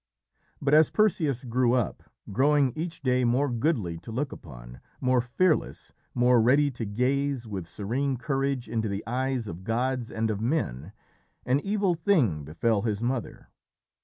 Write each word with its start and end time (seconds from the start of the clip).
But 0.59 0.73
as 0.73 0.89
Perseus 0.89 1.43
grew 1.43 1.73
up, 1.73 2.01
growing 2.31 2.73
each 2.75 3.03
day 3.03 3.23
more 3.23 3.51
goodly 3.51 3.99
to 3.99 4.11
look 4.11 4.31
upon, 4.31 4.81
more 4.99 5.21
fearless, 5.21 5.93
more 6.15 6.41
ready 6.41 6.71
to 6.71 6.85
gaze 6.87 7.47
with 7.47 7.67
serene 7.67 8.17
courage 8.17 8.67
into 8.67 8.87
the 8.89 9.03
eyes 9.05 9.47
of 9.47 9.63
gods 9.63 10.09
and 10.09 10.31
of 10.31 10.41
men, 10.41 10.91
an 11.45 11.59
evil 11.59 11.93
thing 11.93 12.43
befell 12.43 12.81
his 12.81 13.03
mother. 13.03 13.49